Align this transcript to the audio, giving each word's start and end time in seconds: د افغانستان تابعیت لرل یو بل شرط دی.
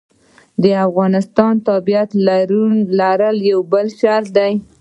د 0.63 0.65
افغانستان 0.87 1.53
تابعیت 1.67 2.09
لرل 2.99 3.37
یو 3.51 3.59
بل 3.71 3.87
شرط 3.99 4.27
دی. 4.37 4.53